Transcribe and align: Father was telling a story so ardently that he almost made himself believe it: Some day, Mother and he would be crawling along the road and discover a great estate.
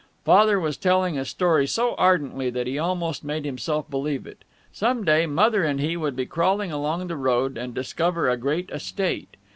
Father 0.25 0.59
was 0.59 0.77
telling 0.77 1.15
a 1.15 1.23
story 1.23 1.67
so 1.67 1.93
ardently 1.93 2.49
that 2.49 2.65
he 2.65 2.79
almost 2.79 3.23
made 3.23 3.45
himself 3.45 3.87
believe 3.87 4.25
it: 4.25 4.43
Some 4.73 5.03
day, 5.05 5.27
Mother 5.27 5.63
and 5.63 5.79
he 5.79 5.95
would 5.95 6.15
be 6.15 6.25
crawling 6.25 6.71
along 6.71 7.05
the 7.05 7.15
road 7.15 7.55
and 7.55 7.75
discover 7.75 8.27
a 8.27 8.35
great 8.35 8.71
estate. 8.71 9.37